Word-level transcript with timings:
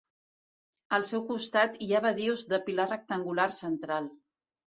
Al 0.95 1.03
seu 1.09 1.21
costat 1.27 1.77
hi 1.87 1.91
ha 1.97 2.01
badius 2.07 2.45
de 2.53 2.59
pilar 2.69 2.87
rectangular 2.89 3.49
central. 3.61 4.09